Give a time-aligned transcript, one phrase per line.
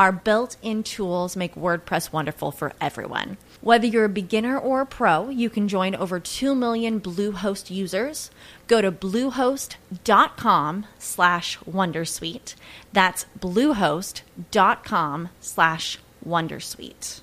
[0.00, 3.36] Our built in tools make WordPress wonderful for everyone.
[3.60, 8.30] Whether you're a beginner or a pro, you can join over 2 million Bluehost users.
[8.66, 12.54] Go to bluehost.com slash wondersuite.
[12.94, 17.20] That's bluehost.com slash wondersuite.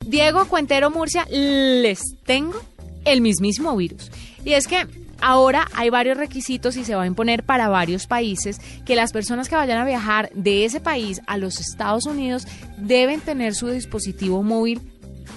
[0.00, 2.60] Diego Cuentero Murcia, les tengo
[3.06, 4.10] el mismísimo virus.
[4.44, 4.84] Y es que
[5.20, 9.48] Ahora hay varios requisitos y se va a imponer para varios países que las personas
[9.48, 14.42] que vayan a viajar de ese país a los Estados Unidos deben tener su dispositivo
[14.42, 14.80] móvil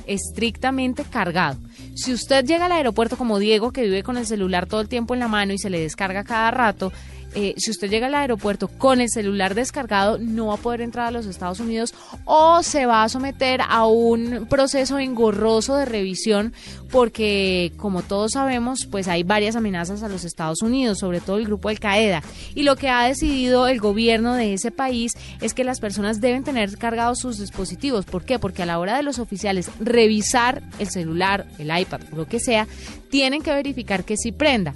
[0.07, 1.57] estrictamente cargado.
[1.95, 5.13] Si usted llega al aeropuerto como Diego, que vive con el celular todo el tiempo
[5.13, 6.91] en la mano y se le descarga cada rato,
[7.33, 11.07] eh, si usted llega al aeropuerto con el celular descargado, no va a poder entrar
[11.07, 11.93] a los Estados Unidos
[12.25, 16.53] o se va a someter a un proceso engorroso de revisión
[16.91, 21.45] porque, como todos sabemos, pues hay varias amenazas a los Estados Unidos, sobre todo el
[21.45, 22.21] grupo Al Qaeda.
[22.53, 26.43] Y lo que ha decidido el gobierno de ese país es que las personas deben
[26.43, 28.05] tener cargados sus dispositivos.
[28.05, 28.39] ¿Por qué?
[28.39, 32.67] Porque a la hora de los oficiales revisar el celular, el iPad, lo que sea,
[33.09, 34.75] tienen que verificar que sí prenda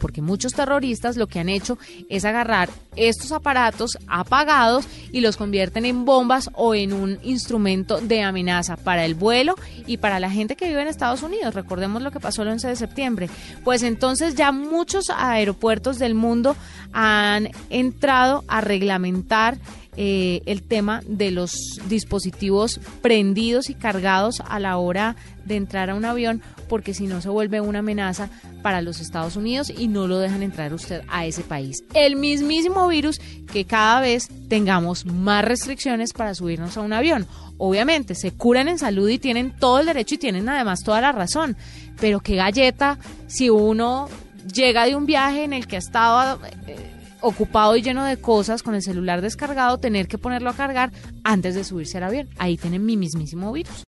[0.00, 5.84] porque muchos terroristas lo que han hecho es agarrar estos aparatos apagados y los convierten
[5.84, 9.54] en bombas o en un instrumento de amenaza para el vuelo
[9.86, 11.54] y para la gente que vive en Estados Unidos.
[11.54, 13.30] Recordemos lo que pasó el 11 de septiembre.
[13.64, 16.56] Pues entonces ya muchos aeropuertos del mundo
[16.92, 19.58] han entrado a reglamentar
[19.96, 21.52] eh, el tema de los
[21.88, 27.20] dispositivos prendidos y cargados a la hora de entrar a un avión, porque si no
[27.20, 28.30] se vuelve una amenaza
[28.62, 31.82] para los Estados Unidos y no lo dejan entrar usted a ese país.
[31.92, 33.20] El mismísimo virus
[33.52, 37.26] que cada vez tengamos más restricciones para subirnos a un avión.
[37.58, 41.12] Obviamente, se curan en salud y tienen todo el derecho y tienen además toda la
[41.12, 41.56] razón.
[42.00, 44.08] Pero qué galleta si uno
[44.52, 46.40] llega de un viaje en el que ha estado...
[46.66, 50.90] Eh, ocupado y lleno de cosas con el celular descargado, tener que ponerlo a cargar
[51.24, 52.28] antes de subirse al avión.
[52.38, 53.84] Ahí tienen mi mismísimo virus.